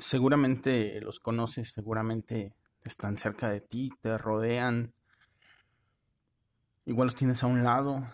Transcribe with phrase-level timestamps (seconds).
[0.00, 4.94] seguramente los conoces, seguramente están cerca de ti, te rodean.
[6.86, 8.06] Igual los tienes a un lado.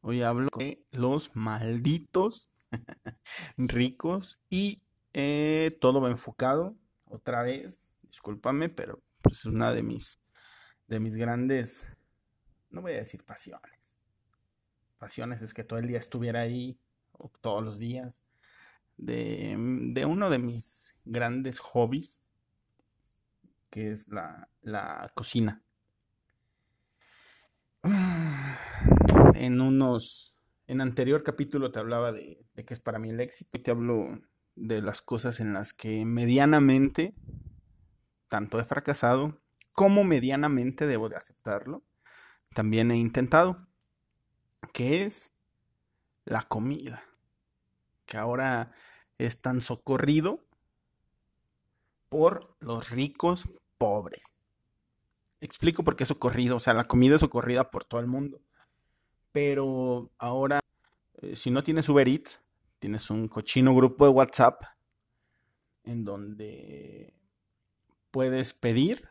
[0.00, 2.50] Hoy hablo de los malditos
[3.56, 4.82] ricos y
[5.12, 6.74] eh, todo va enfocado
[7.04, 7.94] otra vez.
[8.02, 10.22] Discúlpame, pero pues, es una de mis
[10.92, 11.88] de mis grandes,
[12.68, 13.96] no voy a decir pasiones.
[14.98, 16.78] Pasiones es que todo el día estuviera ahí,
[17.12, 18.22] o todos los días.
[18.96, 22.20] De, de uno de mis grandes hobbies,
[23.70, 25.62] que es la, la cocina.
[29.34, 33.60] En unos, en anterior capítulo te hablaba de, de es para mí el éxito.
[33.60, 34.20] Te hablo
[34.54, 37.14] de las cosas en las que medianamente
[38.28, 41.82] tanto he fracasado como medianamente debo de aceptarlo.
[42.54, 43.66] También he intentado,
[44.72, 45.32] que es
[46.24, 47.02] la comida,
[48.12, 48.70] que ahora
[49.16, 50.44] es tan socorrido
[52.10, 54.20] por los ricos pobres.
[55.40, 58.42] Explico por qué es socorrido, o sea, la comida es socorrida por todo el mundo.
[59.32, 60.60] Pero ahora,
[61.22, 62.42] eh, si no tienes Uber Eats,
[62.80, 64.62] tienes un cochino grupo de WhatsApp
[65.84, 67.14] en donde
[68.10, 69.08] puedes pedir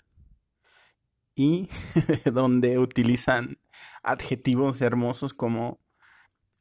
[1.33, 1.69] y
[2.31, 3.57] donde utilizan
[4.03, 5.79] adjetivos hermosos como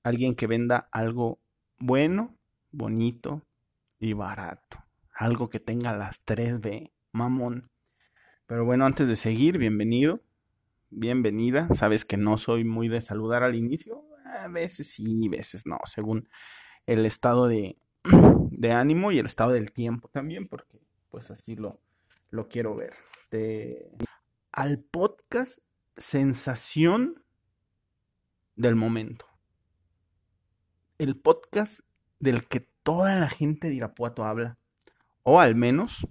[0.03, 1.39] alguien que venda algo
[1.81, 2.39] bueno,
[2.73, 3.43] bonito
[3.99, 4.79] y barato.
[5.13, 7.71] Algo que tenga las 3B, mamón.
[8.47, 10.21] Pero bueno, antes de seguir, bienvenido,
[10.91, 11.69] bienvenida.
[11.75, 14.05] Sabes que no soy muy de saludar al inicio.
[14.25, 16.29] A veces sí, a veces no, según
[16.87, 17.79] el estado de,
[18.51, 21.81] de ánimo y el estado del tiempo también, porque pues así lo,
[22.31, 22.95] lo quiero ver.
[23.29, 23.91] Te
[24.53, 25.59] al podcast
[25.97, 27.23] sensación
[28.57, 29.27] del momento.
[30.99, 31.81] El podcast
[32.21, 34.57] del que toda la gente de Irapuato habla.
[35.25, 36.07] O al menos,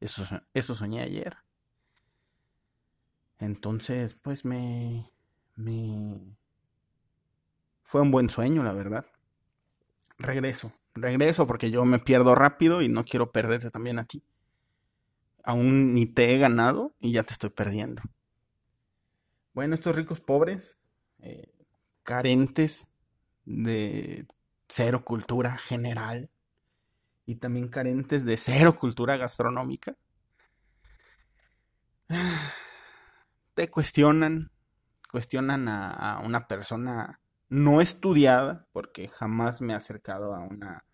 [0.00, 1.36] eso, eso soñé ayer.
[3.38, 5.12] Entonces, pues me,
[5.56, 6.18] me...
[7.82, 9.04] Fue un buen sueño, la verdad.
[10.16, 14.22] Regreso, regreso porque yo me pierdo rápido y no quiero perderte también a ti
[15.44, 18.02] aún ni te he ganado y ya te estoy perdiendo.
[19.52, 20.80] Bueno, estos ricos pobres,
[21.20, 21.52] eh,
[22.02, 22.88] carentes
[23.44, 24.26] de
[24.68, 26.30] cero cultura general
[27.26, 29.96] y también carentes de cero cultura gastronómica,
[33.54, 34.50] te cuestionan,
[35.10, 40.84] cuestionan a, una persona no estudiada, porque jamás me he acercado a una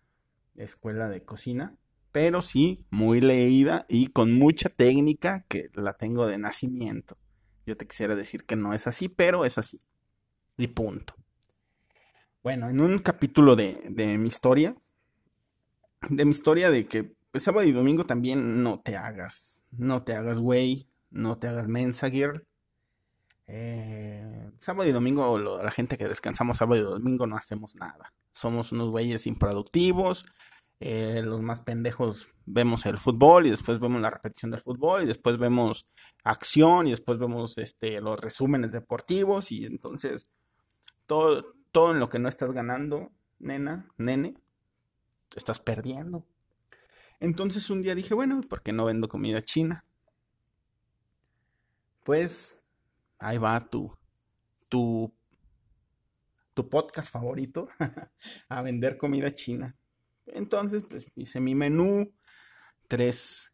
[0.55, 1.75] escuela de cocina,
[2.11, 7.17] pero sí muy leída y con mucha técnica que la tengo de nacimiento.
[7.65, 9.79] Yo te quisiera decir que no es así, pero es así.
[10.57, 11.15] Y punto.
[12.43, 14.75] Bueno, en un capítulo de, de mi historia,
[16.09, 20.15] de mi historia de que pues, sábado y domingo también no te hagas, no te
[20.15, 22.09] hagas güey, no te hagas mensa.
[23.45, 28.11] Eh, sábado y domingo, la gente que descansamos sábado y domingo no hacemos nada.
[28.31, 30.25] Somos unos güeyes improductivos,
[30.79, 35.05] eh, los más pendejos vemos el fútbol y después vemos la repetición del fútbol y
[35.05, 35.85] después vemos
[36.23, 40.23] acción y después vemos este, los resúmenes deportivos y entonces
[41.05, 44.35] todo, todo en lo que no estás ganando, nena, nene,
[45.35, 46.25] estás perdiendo.
[47.19, 49.85] Entonces un día dije, bueno, ¿por qué no vendo comida china?
[52.03, 52.59] Pues
[53.19, 53.95] ahí va tu,
[54.67, 55.13] tu,
[56.53, 57.69] tu podcast favorito
[58.49, 59.77] a vender comida china.
[60.25, 62.13] Entonces, pues hice mi menú,
[62.87, 63.51] tres,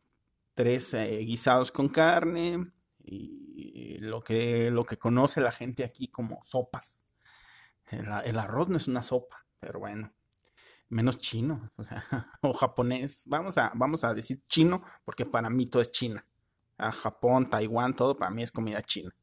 [0.54, 2.72] tres eh, guisados con carne
[3.04, 7.06] y lo que, lo que conoce la gente aquí como sopas.
[7.90, 10.14] El, arroz no es una sopa, pero bueno,
[10.90, 11.72] menos chino,
[12.42, 13.24] o japonés.
[13.26, 16.26] Vamos a, vamos a decir chino porque para mí todo es China.
[16.78, 19.16] A Japón, Taiwán, todo para mí es comida china.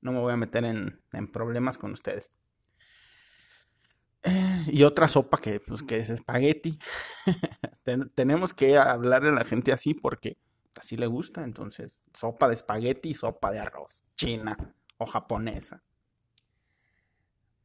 [0.00, 2.30] No me voy a meter en, problemas con ustedes.
[4.68, 6.78] Y otra sopa que, pues, que es espagueti.
[8.14, 10.38] tenemos que hablarle a la gente así porque
[10.76, 11.42] así le gusta.
[11.42, 14.04] Entonces, sopa de espagueti y sopa de arroz.
[14.14, 14.56] China
[14.98, 15.82] o japonesa.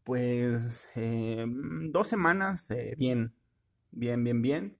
[0.05, 3.35] Pues em, dos semanas, eh, bien,
[3.91, 4.77] bien, bien, bien.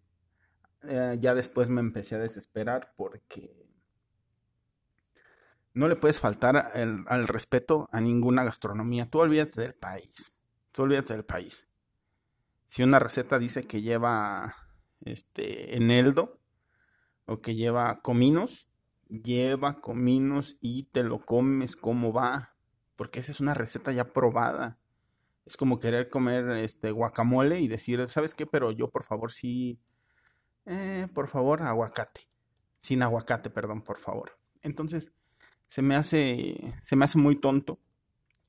[0.84, 3.68] Eh, ya después me empecé a desesperar porque
[5.74, 9.10] no le puedes faltar al respeto a ninguna gastronomía.
[9.10, 10.38] Tú olvídate del país.
[10.72, 11.68] Tú olvídate del país.
[12.68, 14.56] Si una receta dice que lleva
[15.02, 16.40] este eneldo
[17.26, 18.68] o que lleva cominos,
[19.10, 22.56] lleva cominos y te lo comes como va,
[22.96, 24.80] porque esa es una receta ya probada.
[25.46, 28.46] Es como querer comer este guacamole y decir, ¿sabes qué?
[28.46, 29.80] Pero yo por favor sí
[30.66, 32.28] eh, por favor, aguacate.
[32.80, 34.38] Sin aguacate, perdón, por favor.
[34.62, 35.12] Entonces,
[35.68, 37.80] se me hace, se me hace muy tonto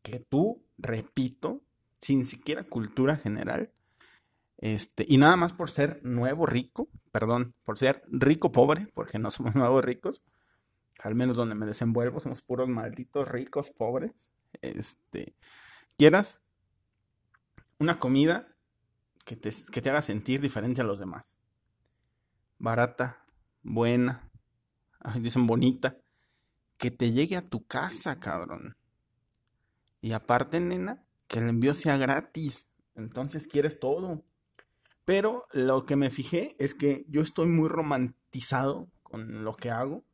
[0.03, 1.63] que tú, repito,
[2.01, 3.73] sin siquiera cultura general,
[4.59, 9.31] este, y nada más por ser nuevo rico, perdón, por ser rico pobre, porque no
[9.31, 10.23] somos nuevos ricos,
[10.99, 14.33] al menos donde me desenvuelvo, somos puros malditos ricos pobres.
[14.63, 15.35] Este,
[15.99, 16.41] quieras
[17.79, 18.57] una comida
[19.25, 21.39] que te, que te haga sentir diferente a los demás.
[22.59, 23.27] Barata,
[23.63, 24.31] buena,
[25.21, 25.99] dicen bonita,
[26.79, 28.77] que te llegue a tu casa, cabrón.
[30.01, 32.71] Y aparte, nena, que el envío sea gratis.
[32.95, 34.25] Entonces quieres todo.
[35.05, 40.05] Pero lo que me fijé es que yo estoy muy romantizado con lo que hago.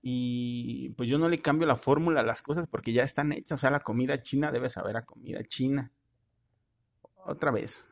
[0.00, 3.58] Y pues yo no le cambio la fórmula a las cosas porque ya están hechas.
[3.58, 5.92] O sea, la comida china debe saber a comida china.
[7.28, 7.86] Otra vez.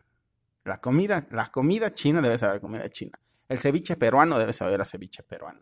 [0.64, 3.18] La comida, la comida china debe saber comida china.
[3.48, 5.60] El ceviche peruano debe saber a ceviche peruano.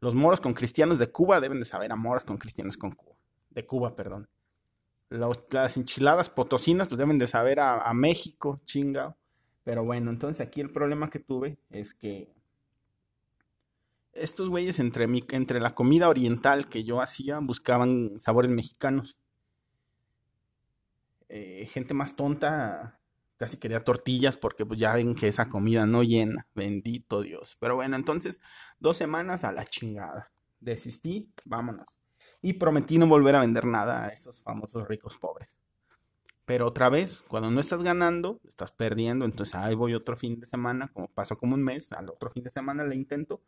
[0.00, 3.14] Los moros con cristianos de Cuba deben de saber a moros con cristianos con Cuba.
[3.50, 4.28] De Cuba, perdón.
[5.08, 9.16] las enchiladas potosinas pues deben de saber a, México, chingao.
[9.62, 12.34] Pero bueno, entonces aquí el problema que tuve es que
[14.12, 19.16] estos güeyes entre, entre la comida oriental que yo hacía buscaban sabores mexicanos.
[21.32, 23.00] Eh, gente más tonta
[23.36, 27.56] casi quería tortillas porque pues ya ven que esa comida no llena, bendito Dios.
[27.60, 28.40] Pero bueno, entonces
[28.80, 30.32] dos semanas a la chingada.
[30.58, 31.86] Desistí, vámonos.
[32.42, 35.56] Y prometí no volver a vender nada a esos famosos ricos pobres.
[36.44, 39.24] Pero otra vez, cuando no estás ganando, estás perdiendo.
[39.24, 42.42] Entonces ahí voy otro fin de semana, como pasó como un mes, al otro fin
[42.42, 43.40] de semana le intento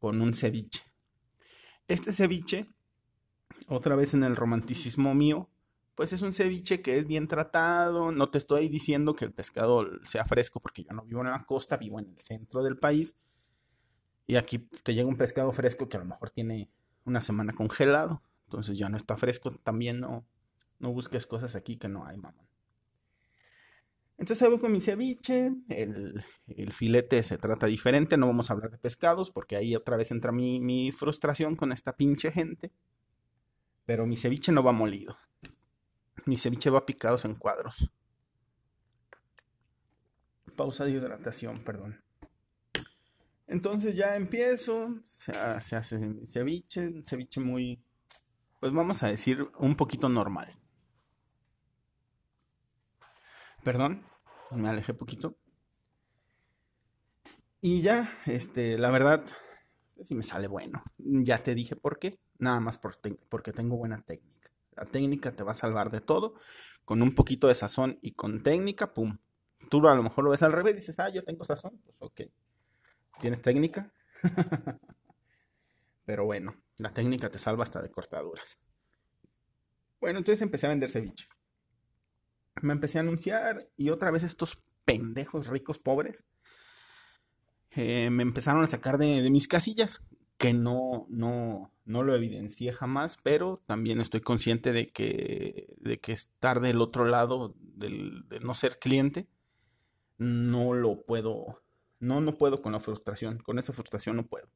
[0.00, 0.82] con un ceviche.
[1.86, 2.66] Este ceviche,
[3.68, 5.48] otra vez en el romanticismo mío,
[5.96, 8.12] pues es un ceviche que es bien tratado.
[8.12, 11.44] No te estoy diciendo que el pescado sea fresco porque yo no vivo en la
[11.44, 13.16] costa, vivo en el centro del país.
[14.26, 16.70] Y aquí te llega un pescado fresco que a lo mejor tiene
[17.04, 18.22] una semana congelado.
[18.44, 19.50] Entonces ya no está fresco.
[19.64, 20.26] También no,
[20.78, 22.46] no busques cosas aquí que no hay, mamá.
[24.18, 26.24] Entonces hago con mi ceviche, el,
[26.72, 30.32] filete se trata diferente, no vamos a hablar de pescados porque ahí otra vez entra
[30.32, 32.70] mi, mi frustración con esta pinche gente.
[33.86, 35.16] Pero mi ceviche no va molido.
[36.26, 37.90] Mi ceviche va picados en cuadros.
[40.56, 42.02] Pausa de hidratación, perdón.
[43.46, 47.80] Entonces ya empiezo, se, hace ceviche, ceviche muy,
[48.60, 50.58] pues vamos a decir, un poquito normal.
[53.62, 54.04] Perdón,
[54.50, 55.36] me alejé poquito.
[57.60, 59.24] Y ya, este, la verdad,
[60.02, 60.82] si me sale bueno.
[60.98, 62.18] Ya te dije por qué.
[62.38, 64.45] Nada más porque tengo buena técnica.
[64.76, 66.34] La técnica te va a salvar de todo.
[66.84, 69.18] Con un poquito de sazón y con técnica, pum.
[69.70, 71.80] Tú a lo mejor lo ves al revés y dices, ah, yo tengo sazón.
[71.84, 72.22] Pues ok.
[73.20, 73.92] ¿Tienes técnica?
[76.04, 78.60] Pero bueno, la técnica te salva hasta de cortaduras.
[80.00, 81.26] Bueno, entonces empecé a vender ceviche
[82.62, 86.24] me empecé a anunciar y otra vez estos pendejos ricos pobres
[87.70, 90.02] eh, me empezaron a sacar de, mis casillas,
[90.38, 96.12] que no, no, no lo evidencié jamás, pero también estoy consciente de que, de que
[96.12, 99.28] estar del otro lado, del, de no ser cliente,
[100.18, 101.62] no lo puedo,
[102.00, 104.48] no, no puedo con la frustración, con esa frustración no puedo.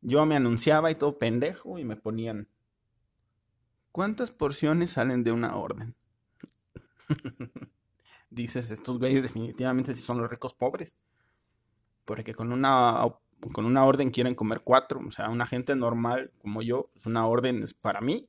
[0.00, 2.48] Yo me anunciaba y todo pendejo y me ponían,
[3.92, 5.94] ¿cuántas porciones salen de una orden?
[8.30, 10.96] Dices, estos güeyes definitivamente sí son los ricos pobres.
[12.04, 13.02] Porque con una,
[13.52, 15.00] con una orden quieren comer cuatro.
[15.06, 18.28] O sea, una gente normal como yo, una orden es para mí.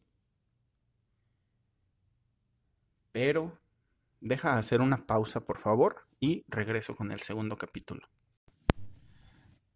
[3.12, 3.58] Pero
[4.20, 8.08] deja de hacer una pausa, por favor, y regreso con el segundo capítulo.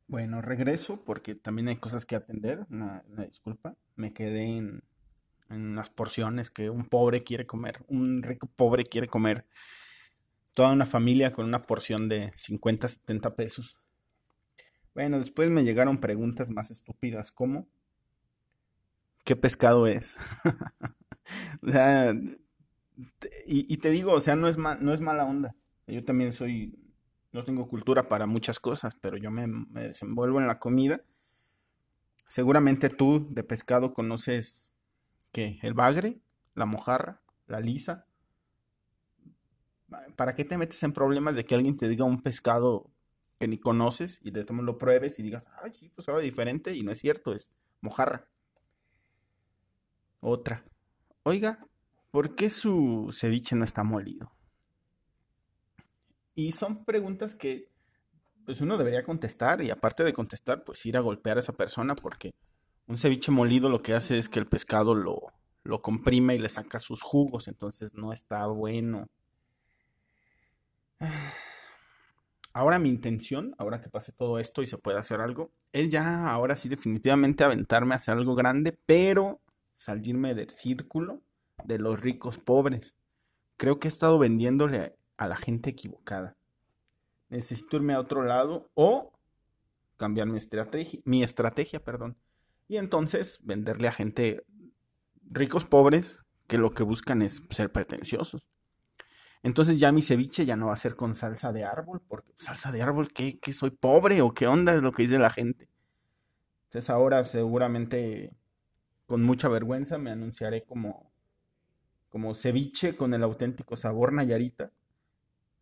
[0.08, 2.65] Bueno, regreso porque también hay cosas que atender.
[2.69, 3.75] una disculpa.
[3.96, 4.84] Me quedé en,
[5.50, 9.46] en unas porciones que un pobre quiere comer, un rico pobre quiere comer.
[10.53, 13.79] Toda una familia con una porción de 50, 70 pesos.
[15.00, 17.70] Bueno, después me llegaron preguntas más estúpidas como
[19.24, 20.18] ¿qué pescado es?
[21.65, 22.13] o sea,
[23.48, 25.56] y, te digo, o sea, no es, no es mala onda.
[25.88, 26.77] Yo también soy,
[27.32, 31.00] no tengo cultura para muchas cosas, pero yo me, me desenvuelvo en la comida.
[32.27, 34.70] Seguramente tú de pescado conoces
[35.32, 35.60] ¿Qué?
[35.62, 36.20] ¿El bagre?
[36.56, 37.22] ¿La mojarra?
[37.48, 38.06] ¿La lisa?
[40.18, 42.91] ¿Para qué te metes en problemas de que alguien te diga un pescado
[43.39, 46.75] que ni conoces y de tomo lo pruebes y digas, ay, sí, pues sabe diferente
[46.75, 48.29] y no es cierto, es mojarra?
[50.19, 50.65] Otra.
[51.24, 51.65] Oiga,
[52.12, 54.31] ¿por qué su ceviche no está molido?
[56.36, 57.69] Y son preguntas que
[58.46, 61.96] pues uno debería contestar y aparte de contestar, pues ir a golpear a esa persona
[61.96, 62.31] porque
[62.88, 65.22] un ceviche molido lo que hace es que el pescado lo,
[65.63, 69.08] lo comprime y le saca sus jugos, entonces no está bueno.
[72.60, 76.30] Ahora mi intención, ahora que pase todo esto y se puede hacer algo, es ya
[76.30, 79.39] ahora sí definitivamente aventarme a hacer algo grande, pero
[79.72, 81.22] salirme del círculo
[81.63, 82.98] de los ricos pobres.
[83.56, 86.36] Creo que he estado vendiéndole a la gente equivocada.
[87.30, 89.13] Necesito irme a otro lado o
[89.96, 92.18] cambiar mi estrategia, mi estrategia, perdón.
[92.68, 94.44] Y entonces venderle a gente
[95.32, 98.50] ricos pobres que lo que buscan es ser pretenciosos.
[99.41, 102.72] Entonces ya mi ceviche ya no va a ser con salsa de árbol, porque salsa
[102.72, 103.39] de árbol, ¿qué?
[103.39, 104.75] ¿Que soy pobre o qué onda?
[104.75, 105.69] Es lo que dice la gente.
[106.65, 108.34] Entonces ahora seguramente
[109.05, 111.12] con mucha vergüenza me anunciaré como,
[112.10, 114.72] como ceviche con el auténtico sabor nayarita,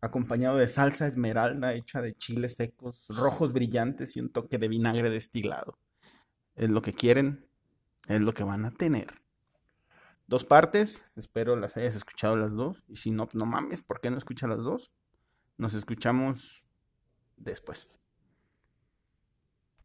[0.00, 5.08] acompañado de salsa esmeralda hecha de chiles secos, rojos brillantes y un toque de vinagre
[5.08, 5.78] destilado.
[6.56, 7.46] Es lo que quieren,
[8.08, 9.27] es lo que van a tener
[10.28, 11.04] dos partes.
[11.16, 12.84] Espero las hayas escuchado las dos.
[12.86, 14.92] Y si no, no mames, ¿por qué no escuchas las dos?
[15.56, 16.62] Nos escuchamos
[17.36, 17.88] después.